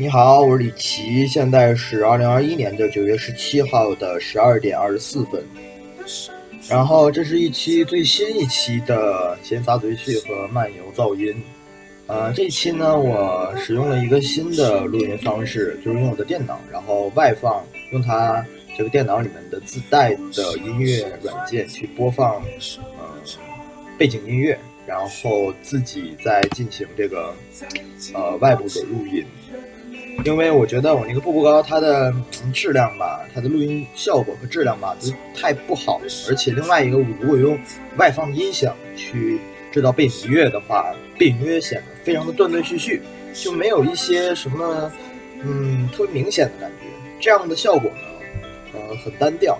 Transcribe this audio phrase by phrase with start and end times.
[0.00, 5.44] 你好，我是李琦，现在是二零二一年的九月十七号的十二点二十四分。
[6.70, 11.42] 然后这是一期最新一期的闲杂嘴絮和漫游噪音。
[12.06, 17.62] 呃，这期呢，我使用了一个新的录音方式，就是用我的电脑，然后外放，
[17.92, 18.42] 用它
[18.78, 22.36] 这个电脑里面的自带的音乐软件去播放，
[22.98, 23.04] 呃，
[23.98, 27.34] 背景音乐，然后自己再进行这个
[28.14, 29.22] 呃外部的录音。
[30.24, 32.12] 因为我觉得我那个步步高它的
[32.52, 36.04] 质量吧，它的录音效果和质量吧都太不好了。
[36.28, 37.58] 而且另外一个，我如果用
[37.96, 39.38] 外放音响去
[39.72, 43.00] 制造背景音乐的话，背景音乐显得非常的断断续续，
[43.32, 44.92] 就没有一些什么
[45.42, 46.86] 嗯特别明显的感觉。
[47.18, 48.42] 这样的效果呢，
[48.74, 49.58] 呃，很单调。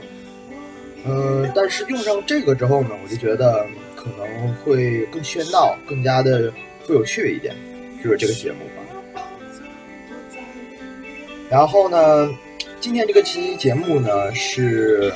[1.05, 3.67] 呃，但是用上这个之后呢，我就觉得
[3.97, 6.53] 可能会更喧闹，更加的
[6.85, 7.55] 富有趣味一点，
[8.05, 8.59] 就是这个节目。
[11.51, 12.33] 然后呢，
[12.79, 15.13] 今天这个期节目呢是，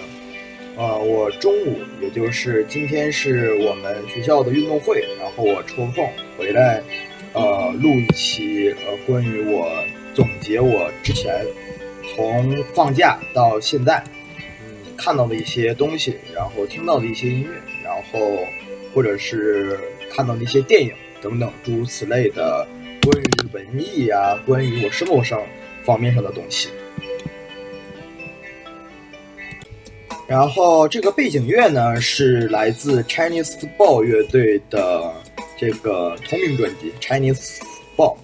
[0.76, 6.82] 呃，我中午，也就是今天是我们学校的运动会，然后我抽空回来，
[7.34, 9.70] 呃，录一期呃关于我
[10.12, 11.46] 总结我之前
[12.12, 14.02] 从放假到现在，
[14.66, 17.50] 嗯，看到的一些东西，然后听到的一些音乐，
[17.84, 18.44] 然后
[18.92, 19.78] 或者是
[20.10, 20.90] 看到的一些电影
[21.22, 22.66] 等等诸如此类的
[23.02, 25.40] 关于文艺啊，关于我生活上。
[25.84, 26.68] 方面上的东西，
[30.26, 35.12] 然后这个背景乐呢是来自 Chinese Football 乐队的
[35.58, 37.58] 这个同名专辑 Chinese
[37.96, 38.16] Football，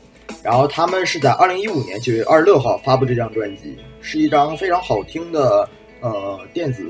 [0.42, 5.68] 然后他们是在二零一五年九月二十六号发布这张专辑，是一张非常好听的
[6.00, 6.82] 呃电子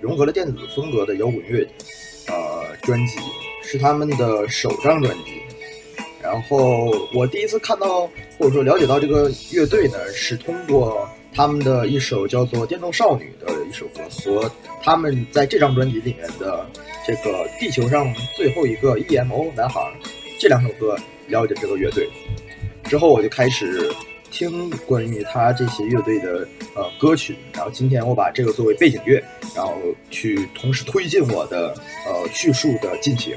[0.00, 1.66] 融合了电子风格的摇滚乐
[2.26, 3.18] 呃专辑，
[3.62, 5.40] 是他们的首张专辑。
[6.20, 14.50] 然后我第一次看到或者说了解到这个乐队呢，是通过他们的一首叫做《电动少女》的一首歌和
[14.82, 16.64] 他们在这张专辑里面的
[17.06, 19.80] 这个《地球上最后一个 EMO 男孩》
[20.38, 20.96] 这两首歌
[21.26, 22.08] 了解这个乐队。
[22.84, 23.90] 之后我就开始
[24.30, 29.22] 听关于他这些乐队的呃歌曲，然后今天我把这个作为背景乐，
[29.54, 29.74] 然后
[30.10, 31.74] 去同时推进我的
[32.06, 33.36] 呃叙述的进行。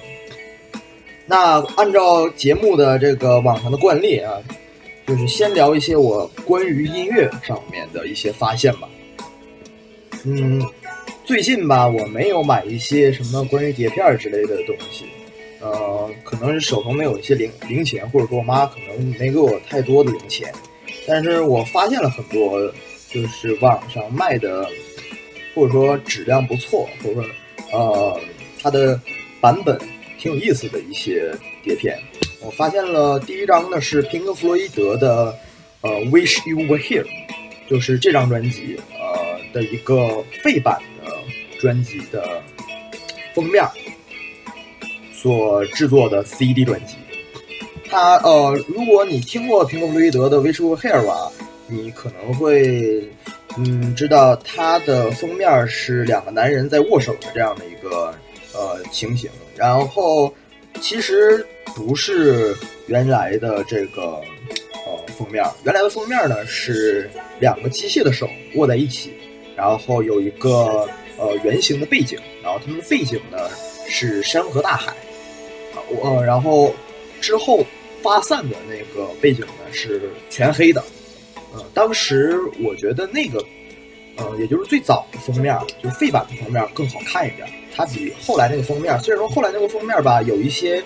[1.26, 4.34] 那按照节目的这个往常的惯例啊，
[5.12, 8.88] 就是先聊一些我关于音乐上面的一些发现吧。
[10.24, 10.66] 嗯，
[11.26, 15.04] 最近吧，我没有买一些什么关于碟片之类的东西，
[15.60, 20.50] 呃，可能是手头没有一些零零钱，或者说我妈可能没给我太多的零钱。
[21.06, 22.58] 但是我发现了很多，
[23.10, 24.66] 就是网上卖的，
[25.54, 27.26] 或者说质量不错，或者说
[27.74, 28.18] 呃
[28.62, 28.98] 它的
[29.42, 29.78] 版本。
[30.18, 32.00] 挺有意思的一些碟片，
[32.44, 35.36] 我发现了第一张呢是平克·弗洛伊德的，
[35.82, 37.06] 呃，Wish You Were Here，
[37.70, 41.12] 就是这张专辑呃的一个废版的
[41.60, 42.42] 专辑的
[43.36, 43.64] 封面
[45.14, 46.96] 所制作的 CD 专辑。
[47.88, 51.32] 它呃，如果你听过平克·弗洛伊德的 Wish You Were Here 吧，
[51.68, 53.08] 你可能会
[53.58, 58.14] 嗯知道它的封面是两个男人在握手的这样的一个
[58.54, 59.30] 呃情形。
[59.56, 60.34] 然后，
[60.82, 62.56] 其实不是
[62.88, 64.20] 原来的这个
[64.86, 67.10] 呃封面，原来的封面呢是
[67.40, 69.14] 两个机械的手握在一起，
[69.56, 73.38] 然后有一个呃圆形的背景，然后他们的背景呢
[73.88, 74.92] 是山河大海，
[75.74, 76.74] 啊我然后
[77.22, 77.64] 之后
[78.02, 80.84] 发散的那个背景呢是全黑的，
[81.54, 83.46] 呃当时我觉得那个
[84.22, 87.48] 呃也就是最早的封面，就废版的封面更好看一点。
[87.76, 90.84] 它比后来那个封面，虽然说后来那个封面吧有一些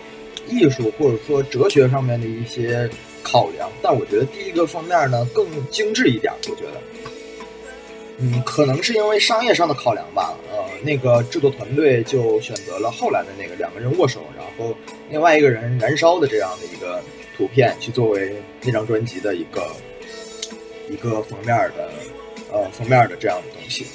[0.47, 2.89] 艺术或者说哲学上面的一些
[3.23, 6.31] 考量，但我觉得第一个封面呢更精致一点。
[6.47, 6.81] 我觉得，
[8.19, 10.37] 嗯，可能是因为商业上的考量吧。
[10.51, 14.75] 呃，那个制作团队就选择了后来的那个两个人握手，然后
[15.09, 17.01] 另外一个人燃烧的这样的一个
[17.35, 19.75] 图片，去作为那张专辑的一个
[20.87, 21.89] 一个封面的
[22.55, 23.85] 呃封面的这样的东西。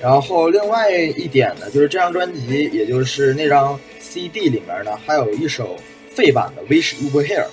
[0.00, 5.76] 然后另外一点呢，就是这张专辑，也就是那张 CD 里面呢，还有一首
[6.10, 7.44] 废版的《Wish You Were Here》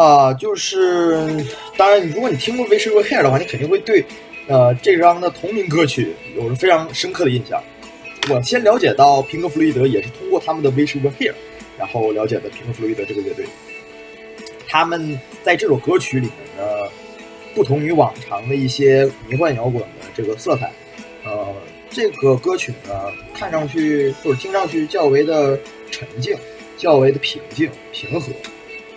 [0.00, 1.44] 啊，就是
[1.76, 4.04] 当然，如果你听过《Wish You Were Here》的话，你肯定会对
[4.46, 7.60] 呃这张的同名歌曲有着非常深刻的印象。
[8.30, 11.32] 我先了解到平克·弗洛伊德，也是通过他们的《Wish You Were Here》，
[11.76, 13.46] 然后了解的平克·弗洛伊德这个乐队。
[14.68, 16.88] 他们在这首歌曲里面呢，
[17.56, 20.70] 不同于往常的一些迷幻摇滚的这个色彩。
[21.24, 21.54] 呃，
[21.90, 25.58] 这个歌曲呢，看上去或者听上去较为的
[25.90, 26.36] 沉静，
[26.76, 28.30] 较为的平静平和，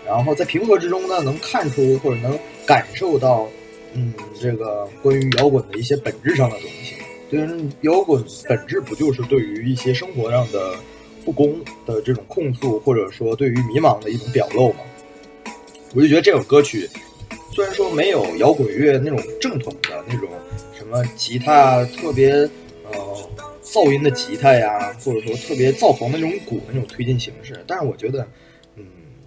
[0.05, 3.49] 然后在平和之中呢，能看出或者能感受到，
[3.93, 6.95] 嗯，这个关于摇滚的一些本质上的东西。
[7.31, 7.39] 对，
[7.81, 10.75] 摇滚本质不就是对于一些生活上的
[11.23, 14.79] 不公的这种控诉，或者说对于迷茫的一种表露吗？
[15.95, 16.87] 我就觉得这首歌曲
[17.51, 20.29] 虽然说没有摇滚乐那种正统的那种
[20.73, 22.31] 什么吉他特别
[22.91, 23.29] 呃
[23.63, 28.27] 噪音的吉他呀，或者说特别躁狂的那种鼓的那种推进形式，但是我觉得，
[28.75, 28.85] 嗯，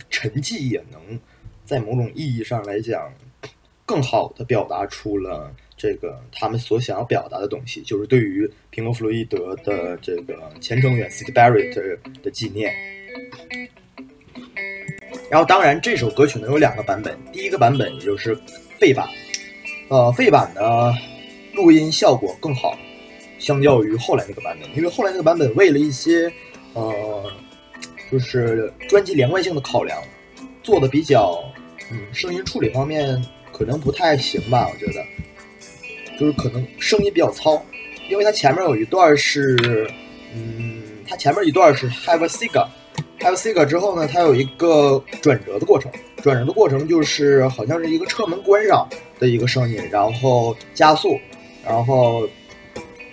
[0.09, 1.19] 沉寂也能
[1.65, 3.13] 在某种意义上来讲，
[3.85, 5.55] 更好的表达出了。
[5.77, 12.73] 这个他们所想要表达的东西，就是对于平克·弗洛伊德的这个前成员 Sid Barrett 的纪念。
[15.33, 18.39] 然后，当然这首歌曲呢有两个版本，第一个版本也就是
[18.79, 19.09] 废版，
[19.89, 20.93] 呃，废版呢
[21.55, 22.77] 录音效果更好，
[23.39, 26.31] 相较于后来那个版本，因为后来那个版本为了一些
[26.75, 27.33] 呃，
[28.11, 29.99] 就是专辑连贯性的考量，
[30.63, 31.43] 做的比较
[31.91, 33.19] 嗯，声音处理方面
[33.55, 35.03] 可能不太行吧，我觉得。
[36.21, 37.65] 就是可能声音比较糙，
[38.11, 39.89] 因为它前面有一段是，
[40.35, 42.69] 嗯，它前面一段是 Have a cigar
[43.31, 45.91] a cigar 之后呢，它有一个转折的过程，
[46.23, 48.89] 转折的过程就是好像是一个车门关上
[49.19, 51.19] 的一个声音，然后加速，
[51.65, 52.29] 然后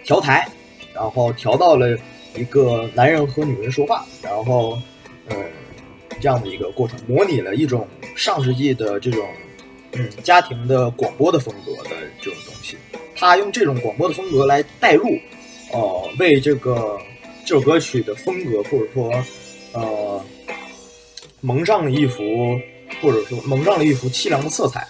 [0.04, 0.48] 调台，
[0.94, 1.98] 然后调到了
[2.36, 4.78] 一个男人和女人说话，然后，
[5.28, 5.36] 呃，
[6.20, 9.28] 这样的一个过程，模拟了一种上世纪的这种，
[9.94, 12.78] 嗯，家庭的广播的风格的这种东西。
[13.16, 15.06] 他用这种广播的风格来带入，
[15.74, 16.98] 呃，为这个
[17.46, 19.12] 这首歌曲的风格或者说，
[19.74, 20.24] 呃，
[21.42, 22.60] 蒙上了一幅
[23.02, 24.88] 或者说蒙上了一幅凄凉的色彩，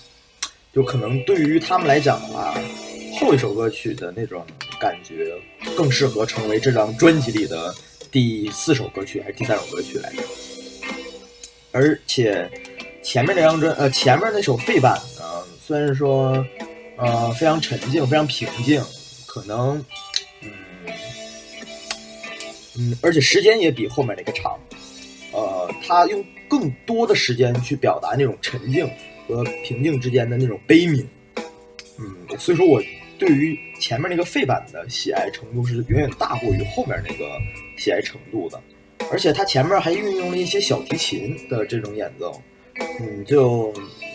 [0.73, 2.53] 就可能对于他们来讲的话，
[3.19, 4.45] 后一首歌曲的那种
[4.79, 5.33] 感觉
[5.75, 7.73] 更适合成为这张专辑里的
[8.11, 10.23] 第四首歌曲还是第三首歌曲来着。
[11.71, 12.49] 而且
[13.03, 16.45] 前面那张专呃前面那首废版呢，虽然说。
[17.01, 18.83] 呃，非常沉静，非常平静，
[19.25, 19.81] 可能，
[20.41, 20.51] 嗯，
[22.77, 24.59] 嗯，而且时间也比后面那个长，
[25.59, 28.89] 呃，他用更多的时间去表达那种沉静
[29.27, 31.05] 和平静之间的那种悲悯，
[31.99, 32.81] 嗯，所以说我
[33.17, 37.25] 对于前面那个废版的喜爱程度是远远大过于后面那个
[37.77, 38.61] 喜爱程度的，
[39.11, 42.41] 而且他前面还运用了一些小提琴的这种演奏，
[43.01, 43.73] 嗯，就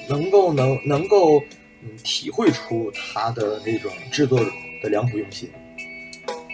[0.08, 1.38] 能够能能够
[1.82, 1.90] 嗯。
[2.02, 4.40] 体会出他的那种制作
[4.82, 5.50] 的良苦用心。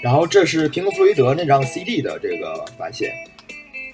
[0.02, 3.12] 然后这是平克·弗洛伊德那张 CD 的这个发现。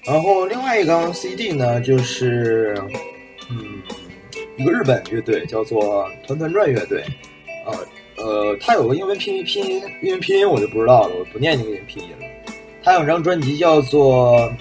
[0.07, 2.81] 然后另外一张 CD 呢，就是
[3.49, 3.81] 嗯，
[4.55, 7.03] 一个日本乐队叫做团团转乐队。
[7.65, 7.73] 呃
[8.15, 12.25] 呃，他有个英文拼音拼音英文拼音我就不知道了，我不念那个拼音了。
[12.81, 14.51] 他有张专辑叫做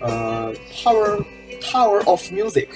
[0.00, 1.24] 呃 Power
[1.60, 2.68] Tower of Music。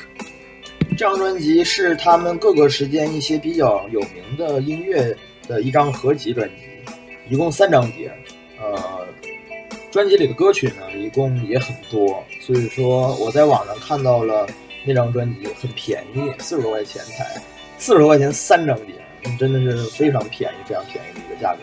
[0.90, 5.14] 这张专辑是他们各个时间一些比较有名的音乐
[5.46, 6.54] 的一张合集专辑，
[7.28, 8.10] 一共三张碟。
[8.60, 8.97] 呃，
[9.90, 14.46] 专辑里的歌曲呢，一共也很多，所以说我在网上看到了
[14.84, 17.24] 那张专辑很便宜，四十多块钱才，
[17.78, 18.94] 四十多块钱三张碟，
[19.38, 21.60] 真的是非常便宜、非常便宜的一个价格。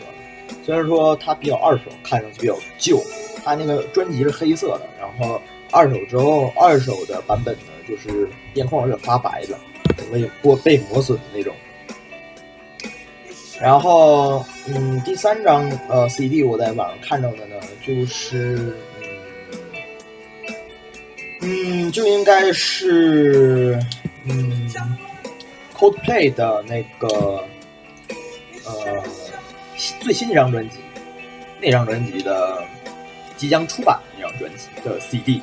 [0.64, 3.02] 虽然说它比较二手，看上去比较旧，
[3.44, 5.40] 它那个专辑是黑色的，然后
[5.70, 7.72] 二手之后，二手的版本呢。
[7.88, 9.56] 就是边框有点发白了，
[9.96, 11.54] 整个也过被磨损的那种。
[13.60, 18.76] 然后，嗯，第三张呃 CD 我在网上看到的呢，就是
[21.40, 23.78] 嗯，就应该是
[24.24, 24.70] 嗯
[25.74, 27.44] ，Coldplay 的那个
[28.64, 29.02] 呃
[30.00, 30.76] 最新一张专辑，
[31.60, 32.62] 那张专辑的
[33.36, 35.40] 即将出版的那张专辑的 CD。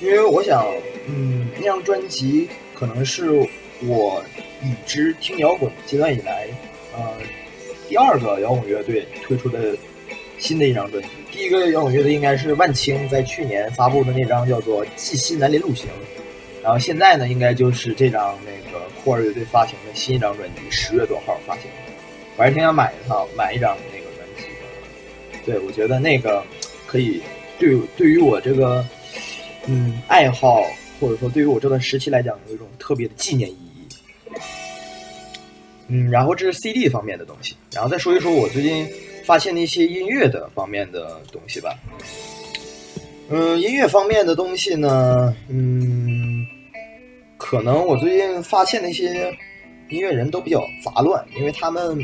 [0.00, 0.66] 因为我想，
[1.08, 3.48] 嗯，那张专辑可能是
[3.86, 4.22] 我
[4.62, 6.46] 已知听摇滚阶段以来，
[6.94, 7.16] 呃，
[7.88, 9.76] 第二个摇滚乐队推出的
[10.38, 11.08] 新的一张专辑。
[11.30, 15.86] 第一个摇滚乐队应该是万青在去年发布的那张叫做《寄西南林路行》，
[16.62, 21.64] 然后现在呢，应该就是这张那个酷儿乐队发行的新一张专辑，十月多号发行。
[22.36, 25.44] 我还挺想买一套，买一张那个专辑。
[25.44, 26.44] 对，我觉得那个
[26.86, 27.20] 可以
[27.58, 28.84] 对对于我这个。
[29.66, 30.60] 嗯，爱好
[30.98, 33.71] 或者说对于我这段时期来讲，有一种特别的纪念意义。
[35.88, 38.88] 嗯，然后这是 CD 方面的东西，然后再说一说我最近
[39.24, 41.78] 发现的一些音乐的方面的东西吧。
[43.28, 46.46] 嗯，音乐方面的东西呢，嗯，
[47.38, 49.36] 可能我最近发现那些
[49.88, 51.98] 音乐人都比较杂乱，因为他们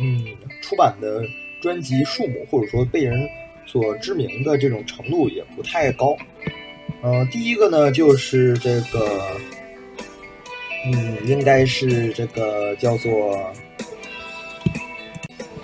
[0.00, 0.26] 嗯
[0.62, 1.22] 出版的
[1.62, 3.26] 专辑数目或者说被人
[3.66, 6.16] 所知名的这种程度也不太高。
[7.02, 9.20] 呃，第一个呢就是这个，
[10.86, 13.52] 嗯，应该是这个叫做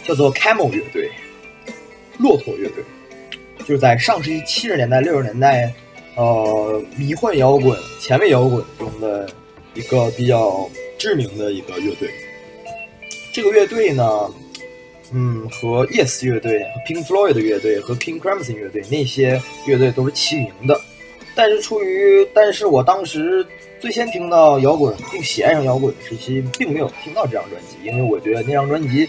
[0.02, 1.10] 叫做 Camel 乐队，
[2.18, 2.82] 骆驼乐队，
[3.58, 5.72] 就是在上世纪七十年代、六十年代，
[6.16, 9.28] 呃，迷幻摇滚、前卫摇滚中的
[9.74, 12.10] 一个比较知名的一个乐队。
[13.32, 14.34] 这个乐队呢，
[15.12, 20.80] 嗯，和 Yes 乐队、Pink Floyd 的乐队和 King Crimson 乐队那些乐队都是齐名的。
[21.36, 23.46] 但是出于，但是我当时
[23.80, 29.08] 最先听到摇滚并喜爱上摇滚的时期，并没有听到这张专辑，因为我觉得那张专辑，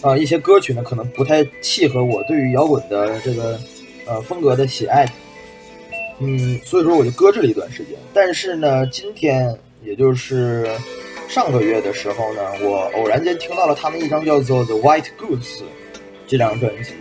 [0.00, 3.58] 啊，一些歌曲呢可能不太契合我对于摇滚的这个
[4.06, 5.04] 呃风格的喜爱，
[6.20, 7.96] 嗯，所以说我就搁置了一段时间。
[8.14, 9.52] 但是呢，今天
[9.84, 10.70] 也就是
[11.28, 15.58] 上个月的时候呢，我偶然间听到了他们一张叫做《The White Goods》
[16.28, 16.92] 这张专辑，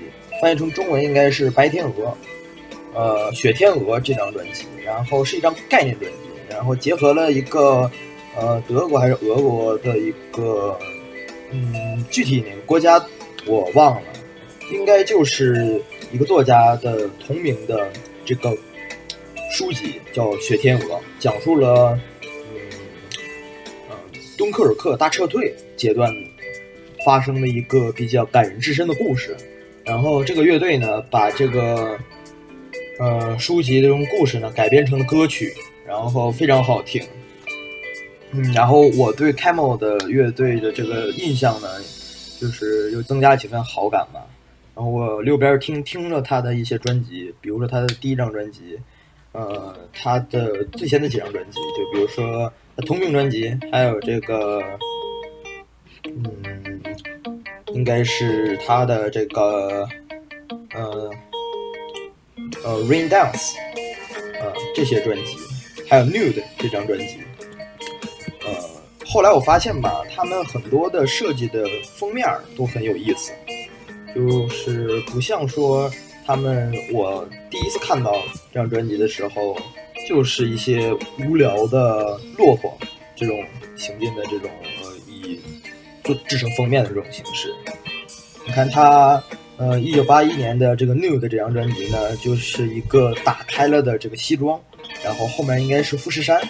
[0.41, 1.91] 翻译成中文应该是《白天鹅》。
[2.93, 6.17] 呃，雪天鹅这张专辑，然后是一张概念专辑，
[6.51, 7.89] 然后结合了一个
[8.37, 10.77] 呃德国还是俄国的一个
[11.51, 13.03] 嗯具体哪个国家
[13.45, 14.07] 我忘了，
[14.71, 15.81] 应该就是
[16.11, 17.89] 一个作家的同名的
[18.25, 18.55] 这个
[19.51, 22.29] 书籍叫《雪天鹅》，讲述了嗯
[23.89, 23.95] 呃
[24.37, 26.13] 敦刻尔克大撤退阶段
[27.05, 29.35] 发生的一个比较感人至深的故事，
[29.83, 31.97] 然后这个乐队呢把这个。
[32.99, 35.51] 呃，书籍这种故事呢，改编成了歌曲，
[35.91, 37.03] 然后非常好听。
[38.31, 41.67] 嗯，然后我对 Camel 的乐队的这个印象呢，
[42.39, 44.25] 就是又增加几分好感吧。
[44.73, 48.79] 然后我六边听听了他的一些专辑，比如说他的第一张专辑，
[49.33, 54.63] 呃，他的最先的几张专辑，就比如说他同名专辑，还有这个，
[56.05, 56.81] 嗯，
[57.73, 59.85] 应该是他的这个，
[60.73, 61.11] 呃。
[62.63, 63.55] 呃，Rain Dance，
[64.39, 65.35] 呃，这些专辑，
[65.91, 67.17] 还有 Nude 这张专辑，
[68.45, 68.53] 呃，
[69.05, 71.65] 后来我发现吧，他们很多的设计的
[71.97, 73.33] 封面都很有意思，
[74.15, 75.91] 就是不像说
[76.25, 78.13] 他们我第一次看到
[78.53, 79.57] 这张专辑的时候，
[80.07, 82.73] 就是一些无聊的骆驼
[83.13, 83.43] 这种
[83.75, 84.49] 行进的这种
[84.81, 85.41] 呃以
[86.05, 87.53] 做制成封面的这种形式，
[88.47, 89.21] 你看他。
[89.57, 94.59] 呃，一九八一年的这个《New》的这张专辑呢，就是一个打开了的这个西装，
[95.03, 96.41] 然后后面应该是富士山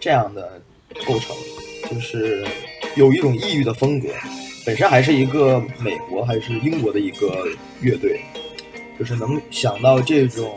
[0.00, 0.60] 这样的
[1.06, 1.36] 构成，
[1.90, 2.44] 就是
[2.96, 4.08] 有一种异域的风格。
[4.64, 7.46] 本身还是一个美国还是英国的一个
[7.80, 8.20] 乐队，
[8.98, 10.54] 就是能想到这种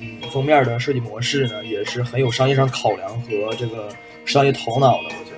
[0.00, 3.88] 嗯封面的设计模式呢，也是很有商业上考量和这个
[4.24, 5.32] 商业头脑的，我觉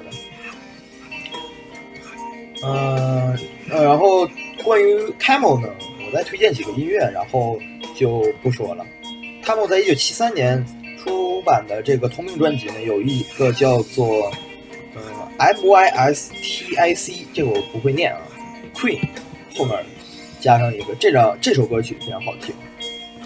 [2.60, 2.66] 得。
[2.66, 3.38] 嗯，
[3.68, 4.28] 然后。
[4.62, 5.70] 关于 Camel 呢，
[6.06, 7.58] 我再推荐几个音乐，然后
[7.96, 8.84] 就不说了。
[9.42, 10.62] Camel 在一九七三年
[11.02, 14.30] 出版的这个同名专辑呢，有一个叫做
[14.94, 15.00] 呃
[15.38, 18.20] M Y S T I C，这个我不会念啊
[18.74, 19.00] ，Queen
[19.56, 19.78] 后面
[20.40, 22.54] 加上一个，这张这首歌曲非常好听。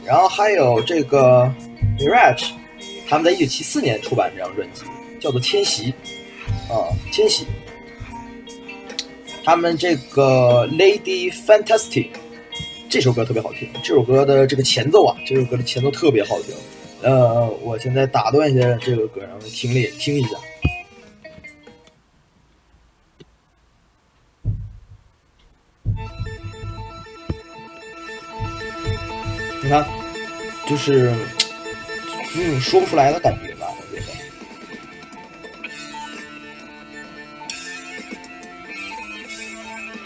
[0.05, 1.53] 然后还有这个
[1.99, 2.51] Mirage，
[3.09, 4.83] 他们在一九七四年出版这张专辑，
[5.19, 5.93] 叫做《迁徙》
[6.73, 7.45] 啊，《迁徙》。
[9.45, 12.09] 他们这个 Lady Fantastic
[12.89, 16.55] 这首歌特别好听，这首歌的这个前奏啊，这首歌的前奏特别好听。
[17.05, 20.31] 呃，我现在打断一下这个歌，然后听了听一下。
[29.63, 29.87] 你看，
[30.67, 31.15] 就是
[32.35, 34.07] 那种说不出来的感觉吧，我觉得。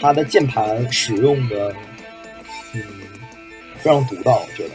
[0.01, 1.73] 它的键盘使用的，
[2.73, 2.83] 嗯，
[3.77, 4.71] 非常独到，我觉得。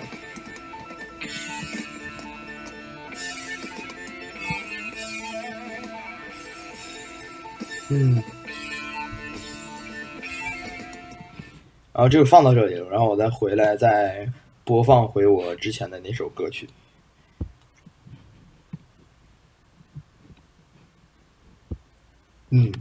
[7.96, 8.20] 嗯，
[11.92, 14.28] 然后这个放到这里了，然后我再回来再
[14.64, 16.68] 播放回我之前的那首歌曲。
[22.50, 22.72] 嗯。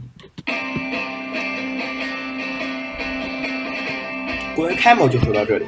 [4.56, 5.66] 关于 Camel 就说到这里，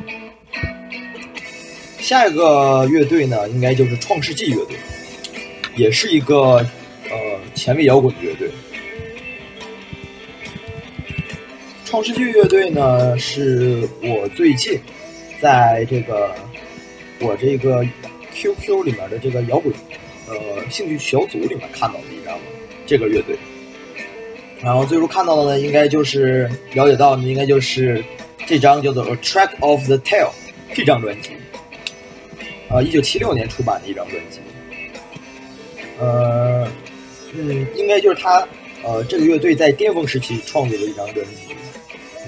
[2.00, 4.76] 下一个乐队呢，应该就是创世纪乐队，
[5.76, 6.56] 也是一个
[7.10, 8.50] 呃前卫摇滚乐队。
[11.96, 14.78] 创世纪乐队呢，是我最近
[15.40, 16.30] 在这个
[17.20, 17.82] 我这个
[18.34, 19.72] QQ 里面的这个摇滚
[20.28, 20.34] 呃
[20.68, 22.38] 兴趣小组里面看到的一张
[22.84, 23.38] 这个乐队，
[24.60, 28.04] 然后最初看到的呢，应该就是了解到的，应该就是。
[28.46, 30.28] 这张叫做《A Track of the Tail》
[30.72, 31.30] 这张专辑，
[32.68, 34.38] 啊，一九七六年出版的一张专辑。
[35.98, 36.68] 呃，
[37.32, 38.46] 嗯，应该就是他
[38.84, 41.56] 呃这个乐队在巅峰时期创作的一张专辑。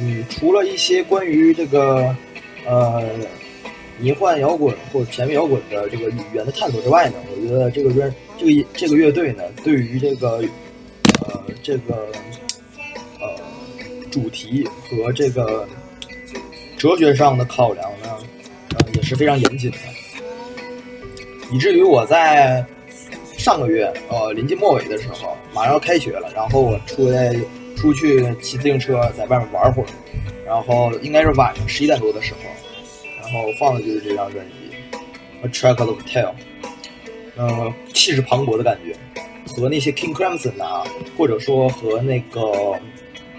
[0.00, 2.14] 嗯，除了一些关于这个
[2.66, 3.02] 呃
[3.98, 10.40] 迷幻摇滚或者前卫摇滚的这个语言的探索之外呢，我觉得这个专这个这个乐队呢，对于这个
[11.26, 12.12] 呃这个
[13.18, 13.28] 呃
[14.10, 15.66] 主题和这个
[16.76, 18.16] 哲学上的考量呢，
[18.78, 19.78] 呃也是非常严谨的，
[21.50, 22.64] 以至于我在
[23.36, 27.34] 上个月呃临近末尾的时候，马上要开学了，然后我出来。
[27.80, 29.86] 出去骑自行车，在外面玩会儿，
[30.44, 32.40] 然后应该是晚上十一点多的时候，
[33.22, 34.96] 然后放的就是这张专辑
[35.46, 36.24] 《A Track of Tale》，
[37.36, 38.96] 嗯，气势磅礴的感觉，
[39.52, 40.84] 和那些 King Crimson 啊，
[41.16, 42.42] 或者说和那个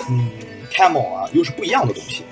[0.09, 0.31] 嗯
[0.71, 2.23] Camel 啊，又是不一样的东西。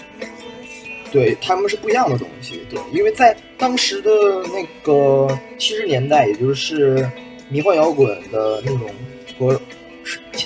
[1.11, 2.61] 对，他们是不一样的东西。
[2.69, 4.09] 对，因为在当时的
[4.53, 7.09] 那个七十年代，也就是
[7.49, 8.89] 迷幻摇滚的那种
[9.37, 9.59] 和。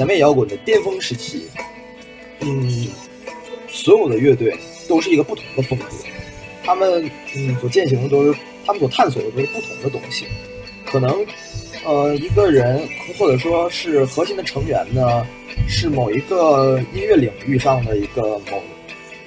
[0.01, 1.43] 前卫摇滚的巅峰时期，
[2.39, 2.87] 嗯，
[3.67, 4.57] 所有的乐队
[4.89, 5.85] 都是一个不同的风格，
[6.63, 10.25] 他们嗯所践行的都是，他们所探索的都是不同的东西。
[10.87, 11.23] 可能
[11.85, 12.81] 呃一个人
[13.15, 15.23] 或者说是核心的成员呢，
[15.67, 18.59] 是某一个音乐领域上的一个某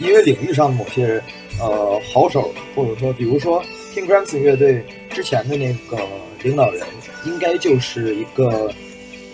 [0.00, 1.22] 音乐领域上的某些
[1.60, 3.62] 呃好手，或者说比如说
[3.94, 6.04] King Crimson 乐队之前的那个
[6.42, 6.84] 领导人，
[7.26, 8.68] 应该就是一个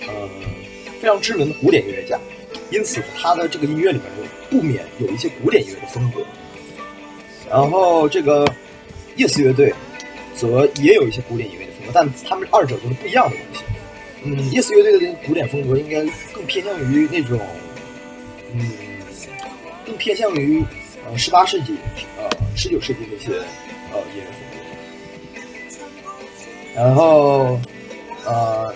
[0.06, 0.28] 呃。
[1.00, 2.21] 非常知名的古典音乐家，
[2.71, 4.04] 因此他的这个音乐里面
[4.50, 6.21] 不免有一些古典音乐的风格。
[7.49, 8.45] 然后这个
[9.16, 9.75] Yes 乐队
[10.37, 13.64] 则也有一些古典音乐的风格，但他们二者都是不一样的东西。
[14.23, 16.04] 嗯，Yes 乐队的古典风格应该
[16.35, 17.40] 更偏向于那种，
[18.52, 18.71] 嗯，
[19.87, 20.62] 更偏向于
[21.07, 21.76] 呃十八世纪
[22.19, 23.38] 呃十九世纪那些
[23.90, 24.42] 呃音乐风
[26.75, 26.75] 格。
[26.75, 27.59] 然后
[28.26, 28.75] 呃。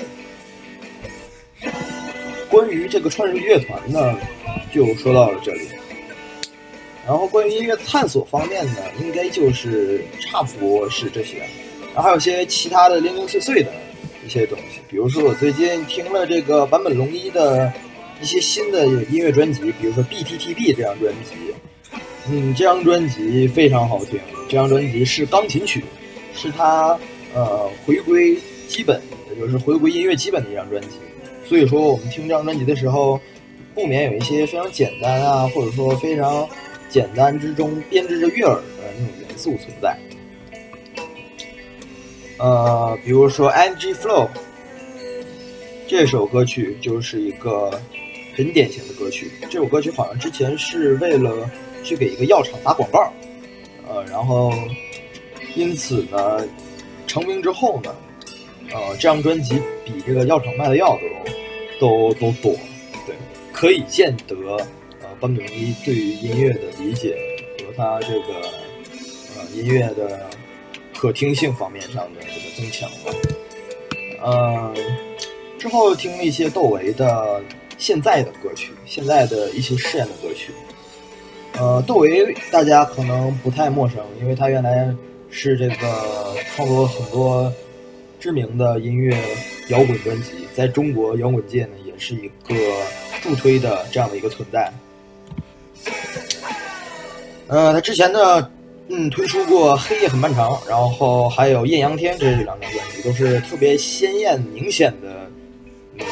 [2.55, 4.17] 关于这个创世乐团呢，
[4.73, 5.63] 就说到了这里。
[7.05, 11.39] 然后关于音乐探索方面呢，应该就是差不多是这些。
[11.93, 13.73] 然后还有些其他的零零碎碎的
[14.25, 17.73] 一些东西，比如说我最近听了这个坂本龙一的
[18.23, 21.53] 一些新的音乐专辑，比如说 BTTB 这张专辑。
[22.31, 24.21] 嗯，这张专辑非常好听。
[24.49, 25.85] 这张专辑是钢琴曲，
[26.33, 26.97] 是他
[27.35, 28.39] 呃回归
[28.69, 30.91] 基本，也就是回归音乐基本的一张专辑。
[31.47, 33.21] 所以说，我们听这张专辑的时候，
[33.75, 36.49] 不免有一些非常简单啊，或者说非常
[36.89, 38.63] 简单之中编织着悦耳的
[38.99, 39.97] 那种元素存在。
[42.39, 44.27] 呃，比如说《Energy Flow》
[45.87, 47.71] 这首歌曲就是一个
[48.35, 49.31] 很典型的歌曲。
[49.51, 51.49] 这首歌曲好像之前是为了
[51.83, 53.13] 去给一个药厂打广告，
[53.87, 54.53] 呃，然后
[55.55, 56.43] 因此呢，
[57.07, 57.95] 成名之后呢。
[58.73, 61.33] 呃，这张专辑比这个药厂卖的药都
[61.85, 62.55] 都都多，
[63.07, 63.15] 对，
[63.53, 64.35] 可以见得
[65.03, 67.15] 呃，坂本龙一对于音乐的理解
[67.59, 68.41] 和他这个
[69.37, 70.31] 呃音乐的
[70.97, 73.13] 可听性方面上的这个增强吧。
[74.23, 74.75] 呃，
[75.59, 77.43] 之后听了一些窦唯的
[77.77, 80.53] 现在的歌曲，现在的一些试验的歌曲。
[81.59, 84.91] 呃，窦唯大家可能不太陌生，因为他原来
[85.29, 87.53] 是这个创作很多。
[88.25, 89.15] 知名的音乐
[89.69, 92.55] 摇滚专辑，在中国摇滚界呢，也是一个
[93.21, 94.73] 助推的这样的一个存在。
[97.49, 98.51] 呃，他之前呢，
[98.89, 105.31] 嗯，推出过《黑夜很漫长》，然后还有《艳阳天》这两张专辑，都是特别鲜艳明显的
[105.99, 106.07] 嗯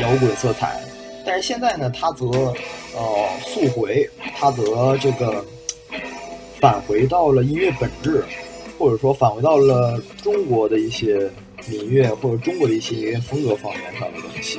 [0.00, 0.80] 摇滚色彩。
[1.26, 2.24] 但是现在呢，他则
[2.94, 5.44] 呃速回，他则这个
[6.60, 8.24] 返回到了音乐本质，
[8.78, 11.28] 或者说返回到了中国的一些。
[11.66, 14.58] 民乐或者中国的一些音乐风格方面上的东西，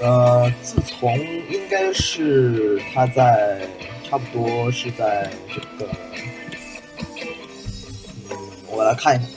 [0.00, 1.18] 呃，自从
[1.50, 3.60] 应该是他在
[4.08, 5.90] 差不多是在这个，
[8.30, 8.36] 嗯，
[8.68, 9.30] 我来看一下，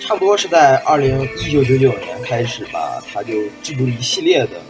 [0.00, 4.62] 差不多是在二零一九九九年开始吧，他就制作了一系列的，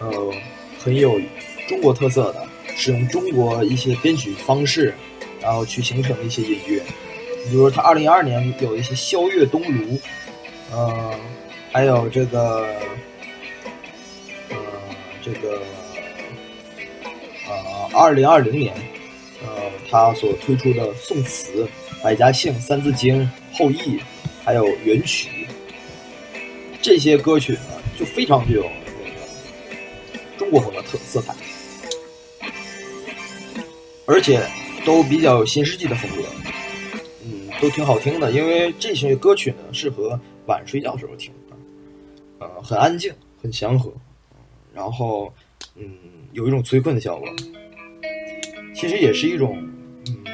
[0.00, 0.34] 呃，
[0.78, 1.18] 很有
[1.66, 4.94] 中国特色的，使用中国一些编曲方式，
[5.40, 6.82] 然后去形成的一些音乐。
[7.48, 9.96] 比如他二零二二年有一些《萧月东炉》，
[10.70, 11.18] 呃，
[11.72, 12.68] 还有这个，
[14.50, 14.56] 呃，
[15.22, 15.62] 这个，
[17.48, 18.74] 呃，二零二零年，
[19.42, 19.48] 呃，
[19.90, 21.64] 他所推出的《宋词》
[22.02, 23.22] 《百家姓》《三字经》
[23.58, 23.98] 《后羿》，
[24.44, 25.28] 还有《元曲》
[26.82, 28.62] 这些歌曲呢，就非常具有
[28.94, 29.16] 那个
[30.36, 31.34] 中国风的特色彩，
[34.04, 34.46] 而且
[34.84, 36.22] 都比较有新世纪的风格。
[37.60, 41.32] 都挺好听的，因为这些歌曲呢适合晚睡觉时候听。
[42.38, 43.92] 呃，很安静，很祥和，
[44.72, 45.32] 然后
[45.76, 45.90] 嗯，
[46.32, 47.28] 有一种催困的效果。
[48.74, 49.58] 其实也是一种，
[50.06, 50.24] 嗯，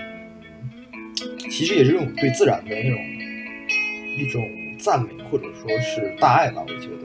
[1.50, 2.98] 其实也是一种对自然的那种
[4.18, 4.42] 一种
[4.78, 6.62] 赞美，或者说是大爱吧。
[6.62, 7.04] 我觉得。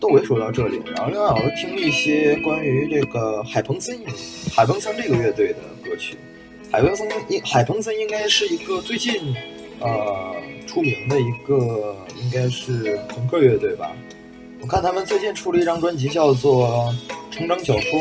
[0.00, 3.96] 窦唯说到这里，然后另外我又听了一些关于这个海鹏森，
[4.52, 6.16] 海鹏森这个乐队的歌曲。
[6.72, 9.36] 海鹏森应海鹏森应该是一个最近
[9.78, 10.34] 呃
[10.66, 13.94] 出名的一个，应该是朋克乐队吧。
[14.58, 16.90] 我看他们最近出了一张专辑，叫做
[17.34, 18.00] 《成长小说》。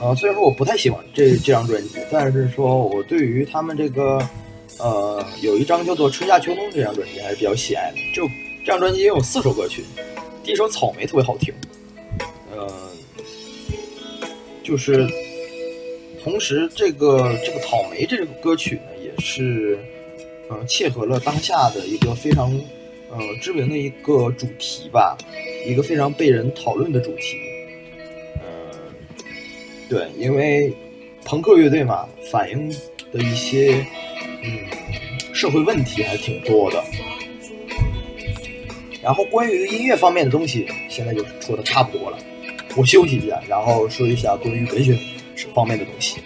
[0.00, 4.20] 呃，虽然说我不太喜欢这这张专辑，但是说我对于他们这个，
[4.78, 7.96] 呃，有一张叫做《春夏秋冬》这张专辑还是比较喜爱的。
[8.14, 8.28] 就
[8.64, 9.82] 这张专辑有四首歌曲，
[10.44, 11.52] 第一首《草莓》特别好听，
[12.54, 12.72] 呃，
[14.62, 15.04] 就是
[16.22, 19.78] 同时这个这个《草莓》这个歌曲呢，也是，
[20.48, 22.52] 呃，切合了当下的一个非常
[23.10, 25.18] 呃知名的一个主题吧，
[25.66, 27.36] 一个非常被人讨论的主题。
[28.36, 28.42] 嗯
[29.88, 30.72] 对，因为
[31.24, 32.70] 朋克乐队嘛，反映
[33.12, 33.84] 的一些
[34.42, 36.82] 嗯社会问题还挺多的。
[39.02, 42.18] 然后关于音乐方面的东西，现在就说的差不多了。
[42.76, 44.96] 我休息一下，然后说一下关于文学
[45.54, 46.20] 方面的东西。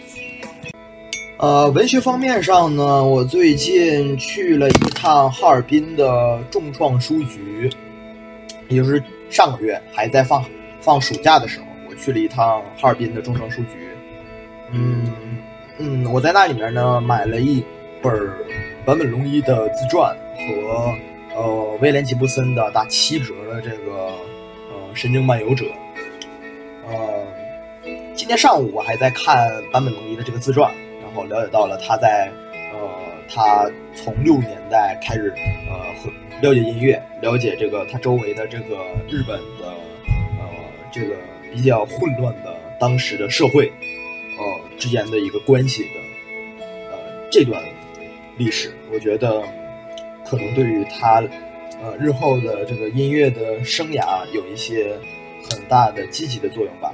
[1.39, 7.71] 呃，文学方面上呢，我最近去了一趟哈尔滨的众创书局，
[8.69, 10.45] 也就是上个月还在放
[10.81, 11.67] 放暑假的时候。
[11.89, 13.89] 我去了一趟哈尔滨的众创书局，
[14.73, 15.13] 嗯
[15.79, 17.63] 嗯，我在那里面呢买了一
[18.03, 18.13] 本
[18.85, 20.95] 坂本龙一的自传和
[21.35, 24.09] 呃威廉吉布森的打七折的这个
[24.71, 25.67] 呃神经漫游者，
[28.17, 32.33] 今天上午我还在看坂本龙一的这个自传，然后了解到了他在
[32.73, 32.89] 呃
[33.29, 35.33] 他从六十年代开始
[35.69, 39.69] 呃和了解音乐，了解这个他周围的这个日本的
[40.39, 40.49] 呃
[40.91, 41.15] 这个。
[41.55, 43.73] 比较混乱的当时的社会，
[44.37, 46.99] 呃之间的一个关系的，呃
[47.31, 47.63] 这段
[48.37, 49.43] 历史，我觉得
[50.23, 51.23] 可能对于他，
[51.83, 54.99] 呃日后的这个音乐的生涯有一些
[55.49, 56.93] 很大的积极的作用吧。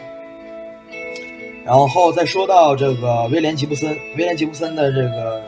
[1.64, 5.42] 然后再说到这个威廉吉布森，威廉吉布森的这个，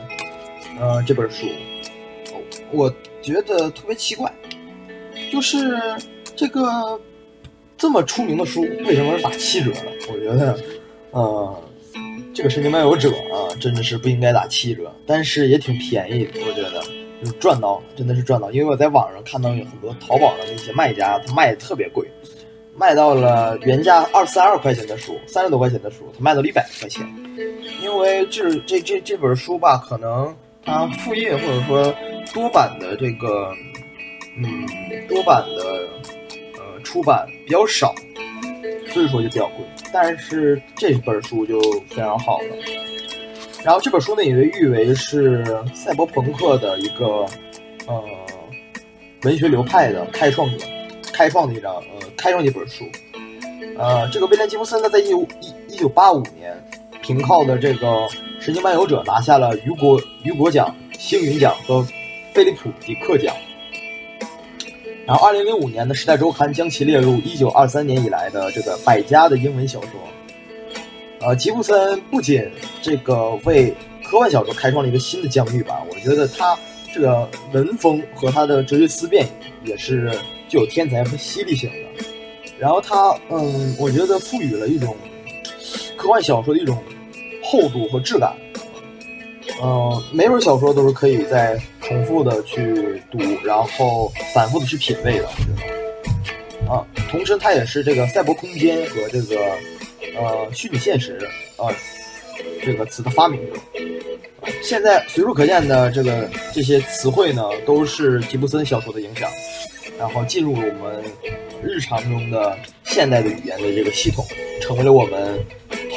[0.79, 1.47] 呃这本书，
[2.71, 4.31] 我觉得特别奇怪，
[5.31, 5.77] 就是
[6.35, 6.99] 这个。
[7.77, 9.91] 这么出名的书，为什么是打七折呢？
[10.07, 10.57] 我觉得，
[11.11, 11.61] 呃，
[12.33, 16.25] 这个《神经漫游者》啊，真的是不应该打七折，但是也挺便宜。
[16.35, 16.81] 我觉得，
[17.21, 18.49] 就赚到了，真的是赚到。
[18.49, 22.09] 因为我在网上看到有很多淘宝的那些卖家，他卖的特别贵，
[22.75, 27.05] 卖到了原价二三二块钱的书，三十多块钱的书，他卖到了一百块钱。
[27.81, 31.95] 因为这这这这本书吧，可能它复印或者说
[32.33, 33.51] 多版的这个，
[34.37, 34.65] 嗯，
[35.07, 35.87] 多版的
[36.57, 36.75] 呃。
[36.85, 37.95] 出版比较少，
[38.93, 39.65] 所以说就比较贵。
[39.91, 41.59] 但是这本书就
[41.89, 42.55] 非常好了。
[43.63, 47.25] 然后这本书呢，也被誉为是赛博朋克的一个
[47.87, 48.03] 呃
[49.23, 50.65] 文学流派的开创者，
[51.15, 52.83] 开创的一张呃开创一本书。
[53.77, 56.53] 呃，这个威廉吉布森呢，在一九一一九八五年
[57.01, 57.87] 凭靠的这个
[58.39, 61.85] 《神经漫游者》拿下了雨果雨果奖、星云奖和
[62.33, 63.33] 菲利普迪克奖。
[65.05, 69.91] 然后，二零零五年的《时代周刊》将其列入一九二三年以来的这个百家的英文小说。
[71.21, 72.49] 呃，吉布森不仅
[72.81, 73.73] 这个为
[74.03, 76.57] 科幻小说开创了一个新的疆域吧，我觉得他
[76.95, 79.27] 这个文风和他的哲学思辨
[79.65, 80.09] 也是
[80.47, 82.05] 具有天才和犀利性的。
[82.57, 84.95] 然后他，嗯，我觉得赋予了一种
[85.97, 86.81] 科幻小说的一种
[87.43, 88.33] 厚度和质感。
[89.61, 95.27] 嗯，每本小说都是可以再重复的去读，然后反复的去品味的。
[96.71, 96.79] 啊，
[97.11, 99.35] 同时它也是这个赛博空间和这个
[100.17, 101.19] 呃虚拟现实
[101.57, 101.67] 啊
[102.63, 103.59] 这个词的发明者。
[104.63, 109.29] 现在随处可见的这个这些词汇呢，都是吉布森小说的影响，
[109.97, 111.03] 然后进入了我们
[111.63, 114.25] 日常中的现代的语言的这个系统，
[114.61, 115.37] 成为了我们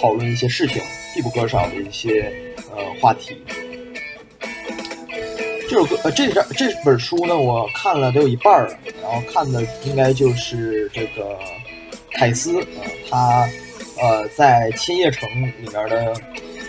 [0.00, 0.82] 讨论一些事情
[1.14, 2.32] 必不可少的一些。
[2.76, 3.36] 呃，话题。
[5.68, 8.78] 这首歌，呃，这张这本书呢，我看了得有一半了。
[9.02, 11.36] 然后看的应该就是这个
[12.12, 12.64] 凯斯，呃，
[13.10, 13.48] 他
[14.00, 16.14] 呃在千叶城里面的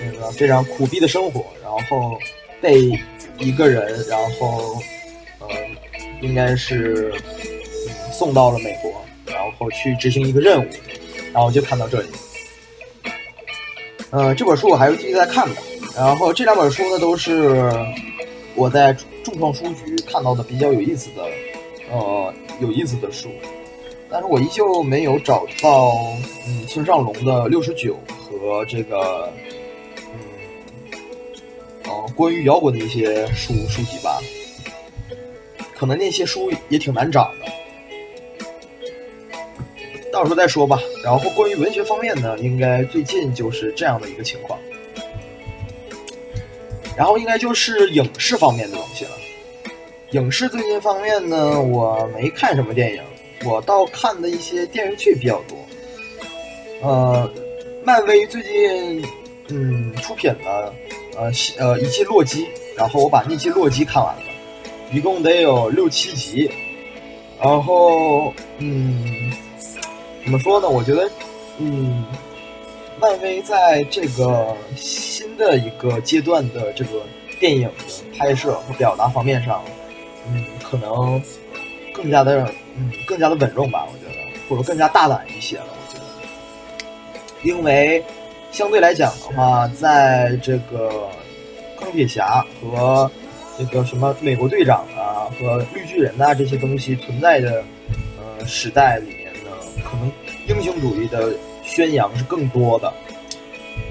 [0.02, 2.18] 那个非常苦逼的生活，然后
[2.62, 2.98] 被
[3.38, 4.78] 一个人，然后
[5.40, 5.48] 呃，
[6.22, 7.14] 应该是
[7.88, 8.92] 嗯送到了美国，
[9.26, 10.68] 然后去执行一个任务，
[11.34, 12.08] 然后就看到这里。
[14.12, 15.56] 呃，这本书我还是继续在看的。
[15.96, 17.72] 然后这两本书呢，都是
[18.56, 21.24] 我在众创书局看到的比较有意思的，
[21.92, 23.30] 呃，有意思的书，
[24.10, 25.94] 但是我依旧没有找到
[26.48, 29.32] 嗯村上龙的六十九和这个
[31.90, 34.22] 呃关于摇滚的一些书书籍吧，
[35.76, 37.52] 可能那些书也挺难找的。
[40.14, 40.80] 到时候再说吧。
[41.04, 44.60] 然后关于文学方面呢，应该最近就是这样的一个情况。
[46.96, 49.12] 然后应该就是影视方面的东西了。
[50.12, 53.02] 影视最近方面呢，我没看什么电影，
[53.46, 55.58] 我倒看的一些电视剧比较多。
[56.82, 57.32] 呃，
[57.86, 59.06] 漫威最近
[59.50, 60.74] 嗯出品了
[61.20, 64.22] 呃呃一季洛基，然后我把那季洛基看完了，
[64.92, 66.50] 一共得有六七集。
[67.42, 69.32] 然后嗯。
[70.22, 70.70] 怎么说呢？
[70.70, 71.10] 我觉得，
[71.58, 72.06] 嗯，
[73.02, 77.02] 漫威在这个新的一个阶段的这个
[77.40, 77.74] 电影的
[78.16, 79.64] 拍摄和表达方面上，
[80.28, 81.20] 嗯，可能
[81.94, 83.88] 更加的，嗯，更加的稳重吧。
[83.92, 85.66] 我觉得，或者更加大胆一些了。
[85.68, 86.06] 我觉得，
[87.42, 88.04] 因为
[88.52, 91.08] 相对来讲的话，在这个
[91.80, 93.10] 钢铁侠和
[93.58, 97.64] 这个什么美国队长啊和绿巨人呐这些东西存在的
[98.18, 99.50] 呃时代里面呢。
[99.84, 100.12] 可能
[100.48, 101.34] 英雄主义的
[101.64, 102.94] 宣扬是更多的，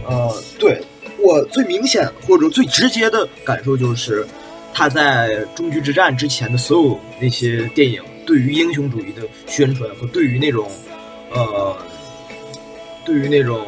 [0.07, 0.81] 呃，对
[1.19, 4.27] 我最明显或者最直接的感受就是，
[4.75, 10.71] 他在终局之战之前的所有那些电影，对于英雄主义的宣传和对于那种，
[11.33, 11.77] 呃，
[13.05, 13.65] 对于那种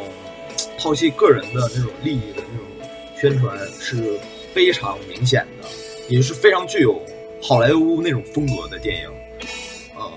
[0.81, 2.91] 抛弃个人的那种利益的那种
[3.21, 4.19] 宣传是
[4.55, 5.69] 非常明显的，
[6.09, 6.99] 也是非常具有
[7.43, 9.11] 好莱坞那种风格的电影。
[9.95, 10.11] 呃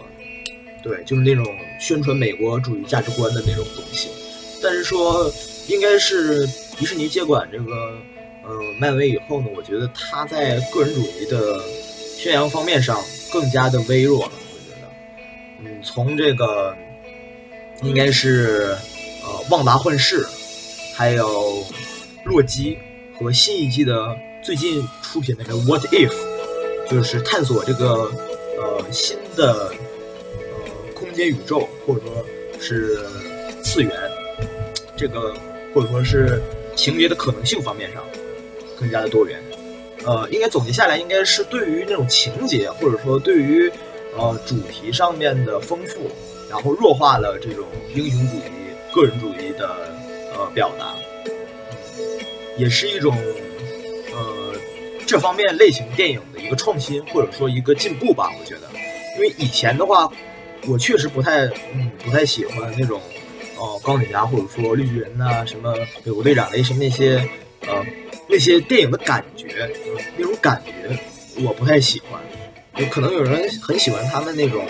[0.81, 1.45] 对，就是那种
[1.79, 4.09] 宣传美国主义价值观的那种东西，
[4.61, 5.29] 但是说
[5.67, 6.47] 应该是
[6.77, 7.71] 迪士尼接管这个，
[8.43, 11.61] 呃，漫威以后呢，我觉得他在个人主义的
[12.17, 14.31] 宣扬方面上更加的微弱了。
[14.33, 14.87] 我觉得，
[15.59, 16.75] 嗯，从这个
[17.81, 18.75] 应该是
[19.23, 20.25] 呃旺达幻视，
[20.93, 21.63] 还有
[22.25, 22.77] 洛基
[23.17, 26.13] 和新一季的最近出品的这个 What If，
[26.89, 28.11] 就是探索这个
[28.57, 30.83] 呃新的呃。
[30.95, 32.25] 空间宇宙，或者说
[32.59, 32.97] 是
[33.61, 33.91] 次元，
[34.95, 35.35] 这个
[35.73, 36.41] 或者说是
[36.75, 38.01] 情节的可能性方面上
[38.79, 39.39] 更加的多元。
[40.05, 43.69] 呃，应该总结下来，应该是对于那种情节，或者说对于
[44.17, 46.09] 呃主题上面的丰富，
[46.49, 48.41] 然后弱化了这种英雄主义、
[48.91, 49.69] 个人主义的
[50.37, 50.95] 呃表达，
[52.57, 53.17] 也是一种
[54.11, 54.55] 呃
[55.05, 58.31] 这方面类型电影的一个创新，或者说一个进步吧。
[58.39, 58.69] 我觉得，
[59.15, 60.11] 因为以前的话。
[60.65, 61.41] 我确实不太，
[61.73, 63.01] 嗯，不太喜欢那种，
[63.57, 67.21] 哦，钢铁侠或者说绿巨人呐，什么美国队长雷神那些，
[67.67, 67.85] 呃，
[68.29, 69.69] 那些电影的感觉，
[70.15, 70.97] 那种感觉
[71.43, 72.17] 我不太喜欢。
[72.77, 74.65] 就可能有人很喜欢他们那种，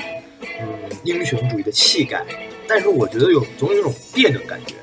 [0.59, 0.67] 嗯，
[1.03, 2.25] 英雄主义的气概，
[2.67, 4.73] 但是我觉得有总有一种别扭感觉。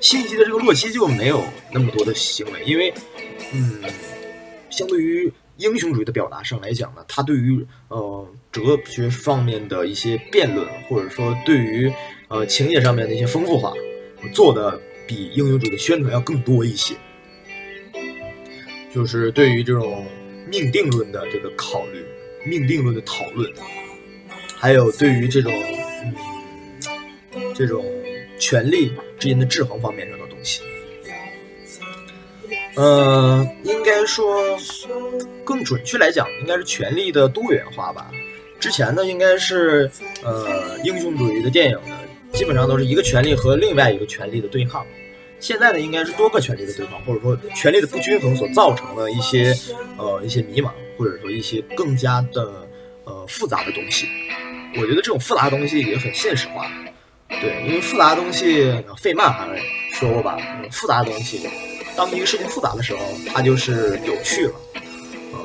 [0.00, 2.92] 信息的这个洛基就没有那么多的行为，因为，
[3.52, 3.82] 嗯，
[4.70, 5.32] 相对于。
[5.58, 11.92] 英雄主义的表达上来讲呢，他对于呃哲学方面的一些辩论，或者说对于
[12.28, 13.72] 呃情节上面的一些丰富化，
[14.32, 16.94] 做的比英雄主义的宣传要更多一些。
[18.94, 20.06] 就是对于这种
[20.46, 22.04] 命定论的这个考虑，
[22.48, 23.52] 命定论的讨论，
[24.54, 25.52] 还有对于这种
[26.04, 26.14] 嗯
[27.52, 27.84] 这种
[28.38, 30.62] 权利之间的制衡方面上的东西。
[32.76, 34.56] 呃，应该说，
[35.44, 38.10] 更准确来讲，应该是权力的多元化吧。
[38.60, 39.90] 之前呢，应该是
[40.22, 41.98] 呃英雄主义的电影呢，
[42.32, 44.86] 基本上都是一个权力和另外一个权力的对抗。
[45.40, 49.54] 现在呢，应该是多个权力的对抗，或者说权力的不均衡所造成的一些
[49.96, 52.68] 呃一些迷茫，或者说一些更加的
[53.04, 54.08] 呃复杂的东西。
[54.76, 56.70] 我觉得这种复杂的东西也很现实化，
[57.28, 59.46] 对，因为复杂的东西，费曼还
[59.92, 60.36] 说过吧，
[60.70, 61.48] 复杂的东西。
[61.96, 64.54] 当一个事情复杂的时候，它就是有趣了，
[65.32, 65.38] 嗯，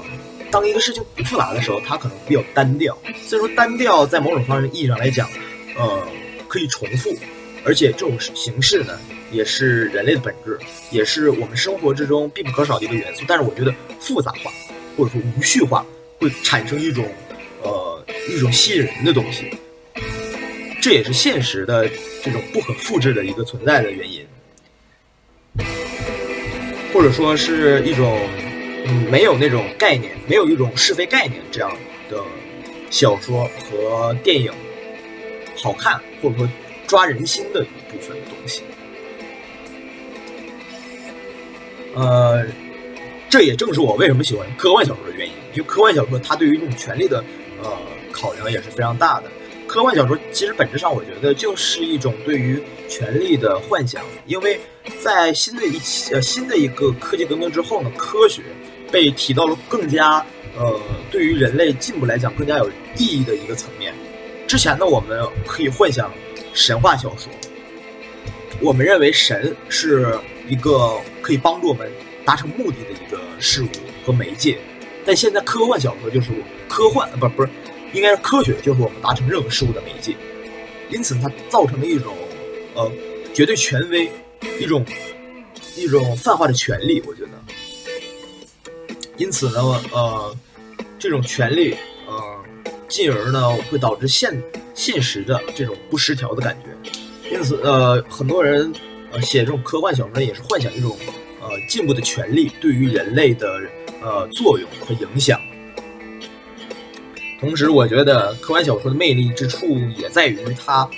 [0.49, 2.97] 当一个事情不复杂的时候，它可能比较单调。
[3.27, 5.27] 所以说，单调在某种方面意义上来讲，
[5.77, 6.07] 呃，
[6.47, 7.15] 可以重复，
[7.65, 8.97] 而且这种形式呢，
[9.31, 10.59] 也是人类的本质，
[10.91, 13.23] 也是我们生活之中必不可少的一个元素。
[13.27, 14.51] 但是，我觉得复杂化
[14.95, 15.85] 或者说无序化
[16.19, 17.05] 会产生一种
[17.63, 19.49] 呃一种吸引人的东西，
[20.83, 21.87] 这也是现实的
[22.21, 24.27] 这种不可复制的一个存在的原因。
[26.93, 28.19] 或者说是一种，
[28.85, 31.71] 嗯，没有那种概念，没有一种是非概念这样
[32.09, 32.21] 的
[32.89, 34.51] 小说和电影
[35.55, 36.49] 好看，或者说
[36.85, 38.63] 抓人心的一部分的东西。
[41.95, 42.45] 呃，
[43.29, 47.23] 这也正是我为什么喜欢科幻小说的原因，因为科幻小说它对于这种权力的
[47.63, 47.71] 呃
[48.11, 49.31] 考量也是非常大的。
[49.73, 54.59] 科幻小说其实本质上，我觉得就是一种对于权力的幻想，因为
[55.01, 58.43] 在新的一期呃新的一个科技革命之后呢，科学
[58.91, 60.23] 被提到了更加
[60.55, 63.91] 呃对于人类进步来讲更加有意义的一个层面。
[64.45, 66.13] 之前呢，我们可以幻想
[66.53, 67.33] 神话小说，
[68.61, 70.15] 我们认为神是
[70.47, 71.91] 一个可以帮助我们
[72.23, 73.67] 达成目的的一个事物
[74.05, 74.59] 和媒介，
[75.03, 76.29] 但现在科幻小说就是
[76.69, 77.49] 科幻，不不是。
[77.93, 80.15] 应该是科学，就是我们达成任何事物的媒介，
[80.89, 82.13] 因此它造成了一种，
[82.75, 82.91] 呃，
[83.33, 84.09] 绝对权威，
[84.59, 84.83] 一种
[85.77, 87.29] 一种泛化的权利，我觉得。
[89.15, 90.35] 因此呢，呃，
[90.97, 91.75] 这种权利，
[92.07, 92.43] 呃，
[92.89, 94.41] 进而呢会导致现
[94.73, 96.91] 现实的这种不失调的感觉。
[97.31, 98.73] 因此，呃，很多人
[99.11, 100.97] 呃写这种科幻小说也是幻想一种
[101.41, 103.61] 呃进步的权利对于人类的
[104.01, 105.39] 呃作用和影响。
[107.43, 110.89] 同时，我觉得科幻小说的魅力之处也在于它，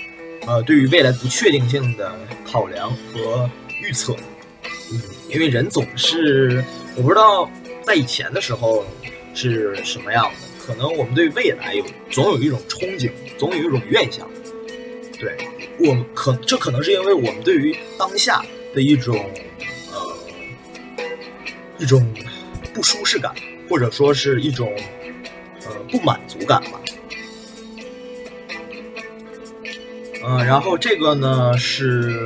[0.45, 3.49] 呃，对于未来不确定性的考量和
[3.81, 4.15] 预测。
[4.91, 6.63] 嗯，因为人总是，
[6.95, 7.49] 我不知道
[7.81, 8.85] 在以前的时候
[9.33, 10.31] 是什么样的，
[10.63, 14.29] 可能我们对未来有总有一种憧憬，总有一种愿想。
[15.19, 15.35] 对
[15.79, 19.17] 我们可这可能是因为我们对于当下的一种
[19.91, 20.15] 呃
[21.79, 22.07] 一种
[22.71, 23.33] 不舒适感，
[23.67, 24.71] 或者说是一种。
[25.65, 26.79] 呃，不满足感吧。
[30.27, 32.25] 嗯，然后这个呢是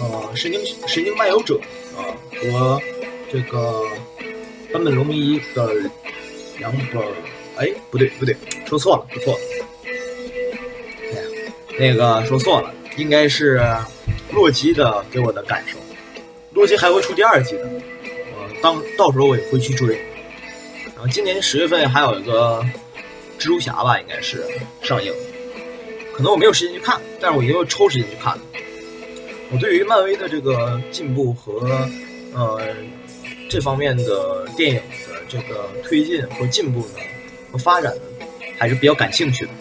[0.00, 1.60] 呃神经神经漫游者
[1.96, 2.00] 啊
[2.40, 2.80] 和
[3.30, 3.82] 这个
[4.72, 5.74] 坂本龙一的
[6.58, 7.02] 两本，
[7.56, 9.40] 哎，不对不对，说错了说错了，
[11.12, 13.60] 哎呀，那个说错了，应该是
[14.32, 15.76] 洛基的给我的感受。
[16.54, 17.70] 洛基还会出第二季的，
[18.04, 20.00] 呃，当到时候我也会去追。
[20.98, 22.60] 然后今年十月份还有一个
[23.38, 24.44] 蜘蛛侠吧，应该是
[24.82, 25.14] 上映。
[26.12, 28.36] 可能我没有时间去看，但是我一定会抽时间去看。
[29.52, 31.88] 我对于漫威的这个进步和
[32.34, 32.60] 呃
[33.48, 36.94] 这方面的电影的这个推进和进步呢
[37.52, 38.02] 和发展呢，
[38.58, 39.52] 还是比较感兴趣的。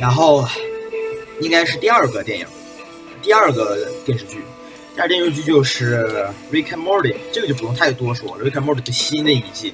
[0.00, 0.48] 然后
[1.42, 2.46] 应该是第二个电影，
[3.20, 4.38] 第二个电视剧。
[5.00, 6.04] 第二电视剧就是
[6.54, 9.72] 《Rick and Morty》，这个就不用太多说，《Rick and Morty》的新的一季，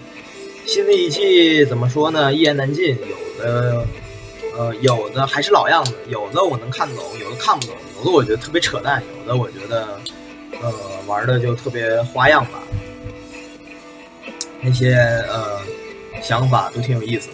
[0.64, 2.32] 新的一季怎么说呢？
[2.32, 3.86] 一言难尽，有的，
[4.56, 10.00] 呃，有的还是老样子，有的我能看懂，有的看不懂，有的我觉得特别扯淡，有的我觉得，
[10.62, 10.72] 呃，
[11.08, 12.62] 玩的就特别花样吧，
[14.60, 14.94] 那些
[15.28, 15.60] 呃
[16.22, 17.30] 想法都挺有意思。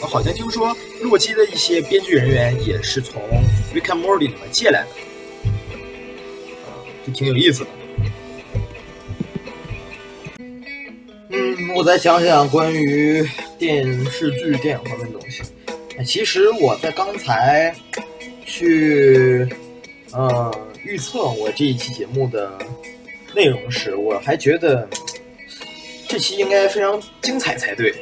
[0.00, 3.20] 我好像听说洛基的一些编剧人员也是从
[3.76, 4.88] 《Rick and Morty》里面借来的。
[7.12, 7.70] 挺有意思的。
[11.30, 15.42] 嗯，我再想想关于电视剧、电影方面的东西。
[16.06, 17.74] 其实我在刚才
[18.46, 19.46] 去
[20.12, 20.50] 呃
[20.84, 22.56] 预测我这一期节目的
[23.34, 24.88] 内容时，我还觉得
[26.08, 27.92] 这期应该非常精彩才对，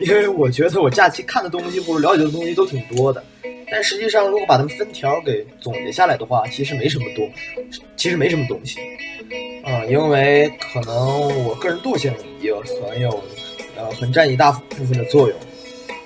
[0.00, 3.22] 因为我觉得我假期看的东西或者了解的东西都挺多的。
[3.70, 7.28] 但实际上，如果把它们分条给总结下来的话，其实没什么多，
[7.96, 8.78] 其实没什么东西。
[9.64, 13.22] 嗯，因为可能我个人惰性也很有，
[13.76, 15.36] 呃，很占一大部分的作用。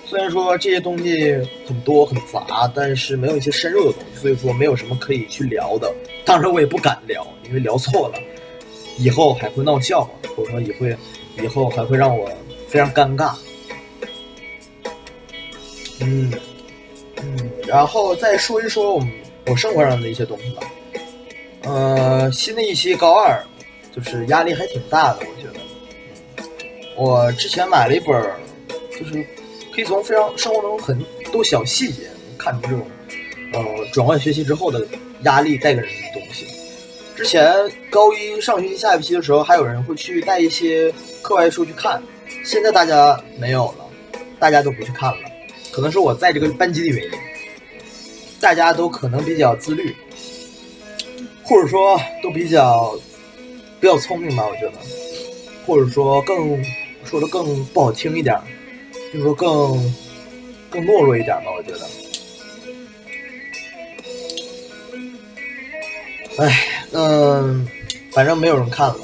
[0.07, 5.93] 虽然说这些东西很多很杂，但是没有一些深入的东西，所以说没有什么可以去聊的。
[6.25, 8.19] 当然，我也不敢聊，因为聊错了，
[8.97, 10.97] 以后还会闹笑话，或者说也会，
[11.43, 12.31] 以后还会让我
[12.69, 13.35] 非常尴尬。
[16.01, 16.33] 嗯。
[17.23, 19.11] 嗯，然后再说一说我们
[19.47, 20.63] 我生活上的一些东西吧。
[21.63, 23.43] 呃，新的一期高二，
[23.95, 25.61] 就是压力还挺大的，我觉得。
[26.97, 28.23] 我之前买了一本，
[28.91, 29.25] 就是
[29.75, 30.99] 可以从非常生活中很
[31.33, 32.09] 多小细节
[32.39, 32.87] 看出这种，
[33.53, 34.87] 呃，转换学习之后的
[35.23, 36.47] 压力带给人的东西。
[37.17, 37.53] 之前
[37.91, 42.01] 高一上学期下学期的时候，还有人会去带一些课外书去看，
[42.45, 43.85] 现在大家没有了，
[44.39, 45.19] 大家都不去看了。
[45.79, 47.11] 可能是我在这个班级的原因，
[48.41, 49.95] 大家都可能比较自律，
[51.45, 52.99] 或者说都比较
[53.81, 54.79] 比较聪明吧，我觉得，
[55.65, 56.61] 或者说更
[57.05, 58.37] 说的更不好听一点，
[59.13, 59.49] 就是说更
[60.69, 61.89] 更懦弱一点吧，我觉得。
[66.43, 67.69] 哎，嗯，
[68.11, 68.97] 反正没有人看了，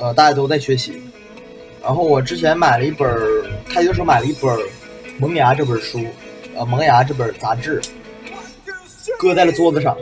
[0.00, 1.00] 呃，大家都在学习。
[1.80, 3.08] 然后我之前买了一本，
[3.68, 4.52] 开学时候买了一本。
[5.18, 6.00] 《萌芽》这本书，
[6.54, 7.80] 呃，《萌芽》这本杂志，
[9.18, 9.96] 搁在了桌子上，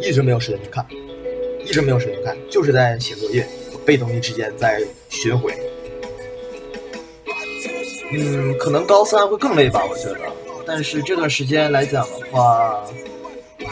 [0.00, 0.86] 一直没有时间去看，
[1.64, 3.44] 一直没有时间看，就是在写作业、
[3.84, 5.52] 背东西之间在巡回。
[8.12, 10.20] 嗯，可能高三会更累吧，我觉得。
[10.64, 12.80] 但是这段时间来讲的话，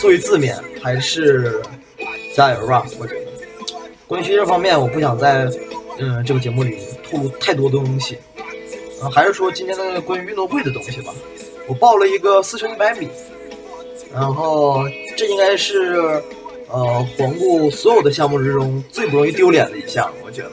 [0.01, 1.63] 作为字面，还是
[2.35, 3.21] 加油吧，我觉得。
[4.09, 5.49] 关于学习方面，我不想在
[5.99, 6.77] 嗯这个节目里
[7.09, 8.19] 透露太多东西。
[9.11, 11.13] 还是说今天的关于运动会的东西吧。
[11.67, 13.09] 我报了一个四乘一百米，
[14.13, 14.85] 然后
[15.17, 16.23] 这应该是
[16.69, 20.53] 呃环顾所有的项目之中最不容易丢脸的一项，我觉得。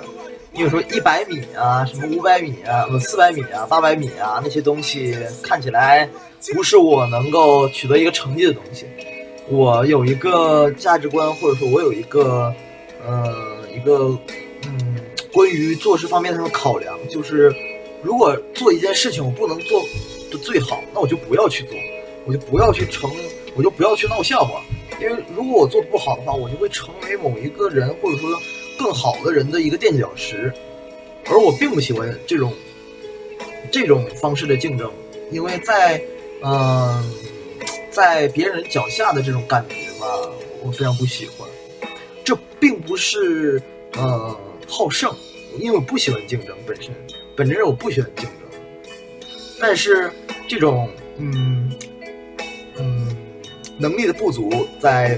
[0.53, 6.09] 因为说一百米啊，什么五百米啊，不四百米啊，八百米啊，那些东西看起来
[6.53, 8.85] 不是我能够取得一个成绩的东西。
[9.47, 12.53] 我有一个价值观，或者说我有一个。
[13.07, 13.33] 呃，
[13.73, 14.09] 一个
[14.65, 14.97] 嗯，
[15.31, 17.49] 关于做事方面上的考量，就是
[18.01, 19.83] 如果做一件事情我不能做
[20.31, 21.77] 的最好，那我就不要去做，
[22.25, 23.11] 我就不要去成，
[23.55, 24.61] 我就不要去闹笑话。
[25.01, 28.29] 因为如果我做的不好的话，我就会成为某一个人或者说
[28.77, 30.53] 更好的人的一个垫脚石，
[31.25, 32.53] 而我并不喜欢这种
[33.71, 34.91] 这种方式的竞争，
[35.31, 36.01] 因为在
[36.41, 37.13] 嗯，
[37.91, 40.07] 在别人脚下的这种感觉吧，
[40.63, 41.47] 我非常不喜欢。
[42.23, 43.61] 这并不是
[43.93, 44.37] 呃
[44.67, 45.13] 好胜，
[45.59, 46.93] 因为我不喜欢竞争本身，
[47.39, 48.59] 本质上我不喜欢竞争。
[49.61, 50.11] 但是
[50.45, 51.71] 这种嗯
[52.77, 53.15] 嗯
[53.77, 55.17] 能力的不足，在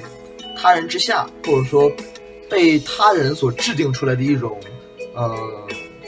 [0.56, 1.92] 他人之下，或者说
[2.48, 4.56] 被他人所制定出来的一种
[5.16, 5.36] 呃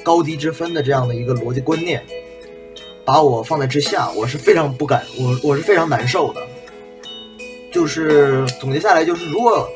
[0.04, 2.06] 高低之分的这样的一个逻辑观念，
[3.04, 6.42] 把我放在之下，我是非常不敢，我我是非常难受的。
[7.72, 9.68] 就是总结下来，就是如果。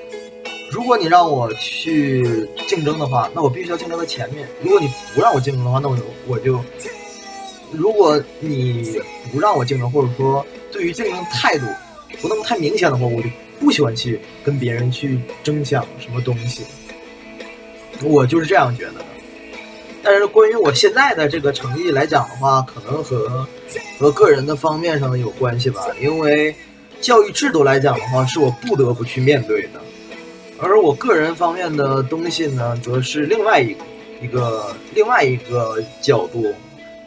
[0.70, 4.48] 如果你让我去竞争的话，那我必须要竞争在前面。
[4.62, 6.60] 如果你不让我竞争的话，那我就我就，
[7.72, 9.00] 如果你
[9.32, 11.66] 不让我竞争，或者说对于竞争态度
[12.22, 16.64] 不那么太明显的话，我就不喜欢去跟别人去争抢什么东西。
[18.04, 19.06] 我就是这样觉得的。
[20.04, 23.48] 但是关于我现在的这个成绩来讲的话，可能和
[23.98, 25.82] 和个人的方面上的有关系吧。
[26.02, 26.54] 因为
[27.02, 29.82] 教育制度来讲的话，是我不得不去面对的。
[30.60, 33.84] 而我个人方面的东西呢，则是另外一个
[34.22, 36.54] 一个另外一个角度，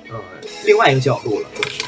[0.09, 0.21] 呃，
[0.65, 1.85] 另外一个角度了，就是。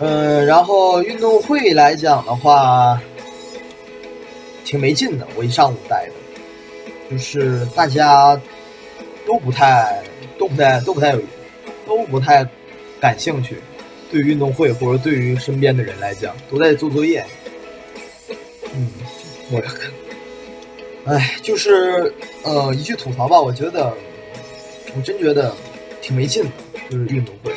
[0.00, 3.00] 嗯，然后运动会来讲的话，
[4.64, 5.26] 挺没劲的。
[5.34, 6.12] 我一上午待的，
[7.10, 8.40] 就是大家
[9.26, 10.00] 都不太、
[10.38, 11.20] 都不太、都不太有、
[11.84, 12.46] 都不太
[13.00, 13.56] 感兴趣。
[14.10, 17.22] 对于运动会或者对于身边的人来讲，都在做作业。
[18.74, 18.88] 嗯，
[19.50, 19.62] 我，
[21.04, 23.94] 哎，就是呃，一句吐槽吧，我觉得，
[24.96, 25.54] 我真觉得
[26.00, 26.50] 挺没劲的，
[26.88, 27.52] 就是运动会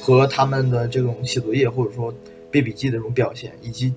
[0.00, 2.14] 和他们的这种写作业或者说
[2.50, 3.92] 背笔记的这种表现，以及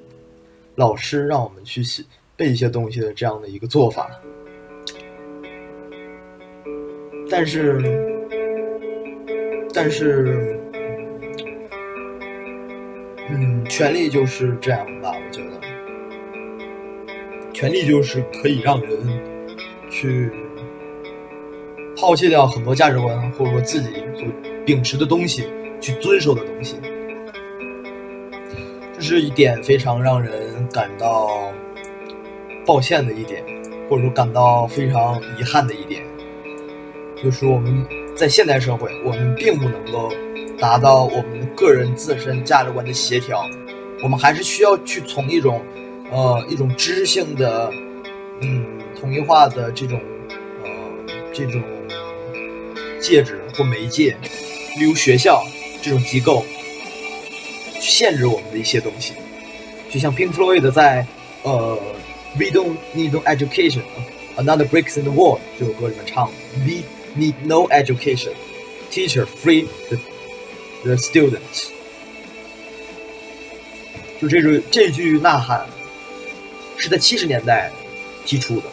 [0.73, 2.03] 老师让我们去写
[2.35, 4.09] 背一些东西的这样的一个做法。
[7.29, 7.79] 但是，
[9.71, 10.59] 但是。
[13.27, 15.59] 嗯，权力就是这样吧，我觉得，
[17.51, 18.89] 权力就是可以让人
[19.89, 20.29] 去
[21.97, 24.27] 抛弃掉很多价值观，或者说自己所
[24.63, 25.47] 秉持的东西，
[25.81, 26.75] 去遵守的东西，
[28.93, 31.51] 这是一点非常让人感到
[32.63, 33.43] 抱歉的一点，
[33.89, 36.03] 或者说感到非常遗憾的一点，
[37.23, 37.83] 就是我们
[38.15, 40.11] 在现代社会，我们并不能够。
[40.59, 43.45] 达到我们个人自身价值观的协调，
[44.03, 45.61] 我们还是需要去从一种，
[46.11, 47.71] 呃，一种知识性的，
[48.41, 48.65] 嗯，
[48.99, 49.99] 统一化的这种，
[50.63, 50.69] 呃，
[51.33, 51.61] 这种
[53.01, 54.15] 介质或媒介，
[54.77, 55.43] 例如学校
[55.81, 56.43] 这种机构，
[57.79, 59.13] 去限制我们的一些东西。
[59.89, 61.05] 就像 Pink Floyd 在
[61.43, 61.77] 呃
[62.35, 66.29] ，We don't need no education，Another breaks in the wall 这首歌里面唱
[66.65, 66.83] ，We
[67.17, 69.97] need no education，Teacher free the
[70.85, 71.69] The students，
[74.21, 75.65] 就这句这句呐喊，
[76.77, 77.71] 是在七十年代
[78.23, 78.65] 提出的，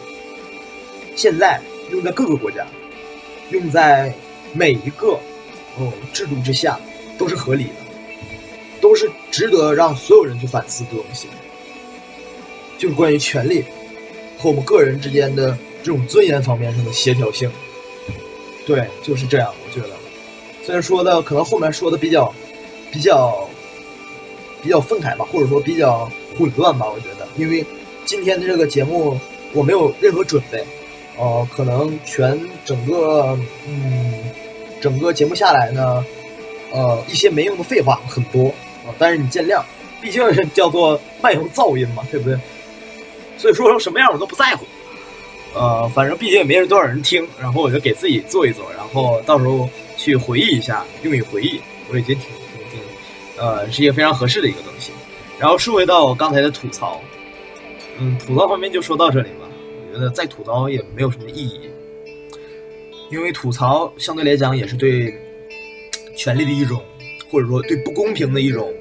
[1.15, 1.59] 现在
[1.91, 2.67] 用在各个国家，
[3.49, 4.13] 用在
[4.53, 5.19] 每一个
[5.79, 6.79] 嗯制度之下，
[7.17, 7.71] 都是合理的，
[8.79, 11.27] 都是值得让所有人去反思的东西。
[12.77, 13.65] 就是关于权利
[14.37, 17.49] 和我们个人之间的这种尊严方面上的协调性，
[18.67, 19.51] 对，就是这样，
[20.63, 22.33] 虽然说的可能后面说的比较，
[22.91, 23.47] 比较，
[24.61, 27.65] 比较愤慨吧，或者说比较混乱吧，我觉得，因为
[28.05, 29.19] 今天的这个节目
[29.53, 30.63] 我没有任何准备，
[31.17, 33.37] 呃，可能全整个，
[33.67, 34.13] 嗯，
[34.81, 36.05] 整个节目下来呢，
[36.71, 38.47] 呃，一些没用的废话很多
[38.85, 39.61] 啊，但是你见谅，
[40.01, 42.37] 毕竟 叫做漫游噪音嘛，对不对？
[43.37, 44.65] 所以说成什么样我都不在乎，
[45.53, 49.69] 呃，反正毕竟也没人多少人听，然后我就给自己做一做，然后到时候
[50.03, 52.81] 去回忆一下，用以回忆，我也觉得挺挺挺，
[53.37, 54.91] 呃，是一个非常合适的一个东西。
[55.39, 57.01] 然后说回到我刚才的吐槽，
[57.99, 59.47] 嗯，吐槽方面就说到这里吧。
[59.87, 61.61] 我觉得再吐槽也没有什么意义，
[63.09, 65.17] 因为吐槽相对来讲也是对
[66.17, 66.83] 权力的一种，
[67.31, 68.73] 或者说对不公平的一种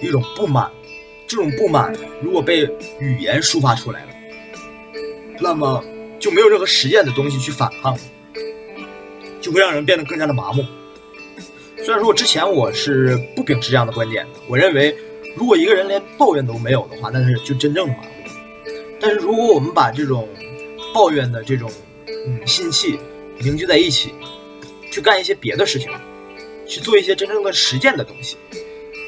[0.00, 0.70] 一种不满。
[1.26, 1.92] 这种不满
[2.22, 2.60] 如果被
[3.00, 4.08] 语言抒发出来了，
[5.40, 5.82] 那么
[6.20, 7.98] 就没有任何实践的东西去反抗，
[9.46, 10.64] 就会让人变得更加的麻木。
[11.76, 14.92] 虽然说之前我是不秉持这样的观点的，我认为
[15.36, 18.08] 如果一个人连抱怨都没有的话，那是就真正的麻木。
[19.00, 20.28] 但是如果我们把这种
[20.92, 21.70] 抱怨的这种
[22.08, 22.98] 嗯心气
[23.38, 24.12] 凝聚在一起，
[24.90, 25.92] 去干一些别的事情，
[26.66, 28.36] 去做一些真正的实践的东西。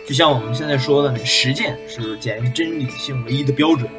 [0.06, 3.90] 就像我们现在说的，那实践是检验真理性唯一的标准。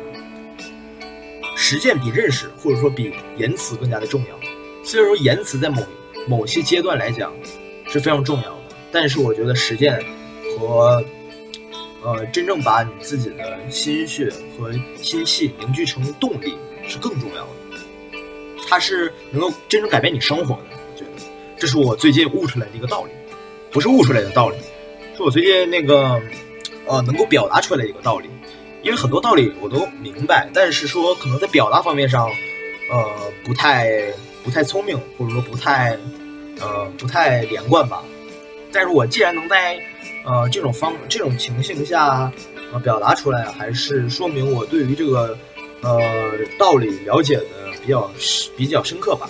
[1.58, 4.40] 实践比认识或者说比言辞更加的重要。
[4.86, 5.82] 虽然说言辞在某
[6.30, 7.34] 某些阶段来讲
[7.88, 10.00] 是非常重要的，但是我觉得实践
[10.56, 11.04] 和
[12.04, 14.72] 呃真正把你自己的心血和
[15.02, 16.54] 心气凝聚成动力
[16.88, 17.50] 是更重要的。
[18.68, 20.66] 它是能够真正改变你生活的。
[20.72, 21.12] 我觉得
[21.58, 23.10] 这是我最近悟出来的一个道理，
[23.72, 24.58] 不是悟出来的道理。
[25.18, 26.22] 是我最近那个，
[26.86, 28.30] 呃，能够表达出来的一个道理，
[28.84, 32.30] 因为很多道理我都明白，但是说可能在表达方面上，
[32.92, 33.90] 呃，不太
[34.50, 35.96] 不太聪明，或者说不太，
[36.60, 38.04] 呃，不太连贯吧。
[38.72, 39.80] 但是我既然能在，
[40.26, 42.32] 呃，这种方这种情形下，
[42.74, 45.38] 呃，表达出来，还是说明我对于这个，
[45.82, 47.46] 呃，道理了解的
[47.86, 48.10] 比较
[48.58, 49.30] 比较深刻吧。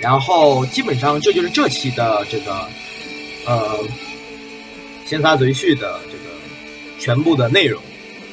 [0.00, 2.66] 然后基本上这就是这期的这个，
[3.46, 3.78] 呃。
[5.06, 6.34] 先发随序的这个
[6.98, 7.80] 全部的内容，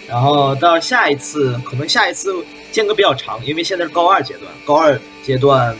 [0.09, 2.35] 然后到下一次，可能下一次
[2.71, 5.75] 间隔比较长，因为现在是高二阶段，高二阶段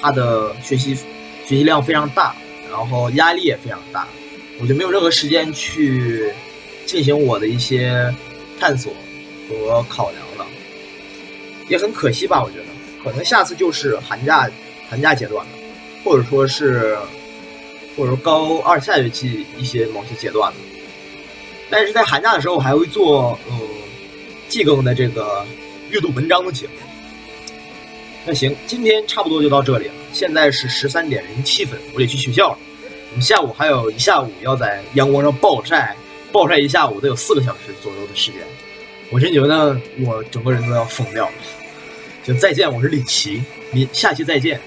[0.00, 2.34] 他的学习学习量非常大，
[2.70, 4.06] 然后压力也非常大，
[4.60, 6.32] 我就没有任何时间去
[6.86, 8.14] 进行我的一些
[8.58, 8.92] 探索
[9.48, 10.46] 和考量了，
[11.68, 12.42] 也很可惜吧？
[12.42, 12.64] 我觉得
[13.02, 14.50] 可能下次就是寒假
[14.88, 15.52] 寒假阶段了，
[16.04, 16.96] 或者说是。
[17.96, 20.56] 或者说高二下学期一些某些阶段了，
[21.70, 23.56] 但是在寒假的时候，我还会做嗯
[24.48, 25.46] 季更的这个
[25.90, 26.72] 阅读文章的节目。
[28.26, 29.94] 那行，今天差不多就到这里了。
[30.12, 32.58] 现在是十三点零七分，我得去学校了。
[33.10, 35.94] 我们下午还有一下午要在阳光上暴晒，
[36.32, 38.40] 暴晒一下午得有四个小时左右的时间。
[39.10, 41.32] 我真觉得我整个人都要疯掉了。
[42.24, 44.60] 就再见，我是李琦，你下期再见。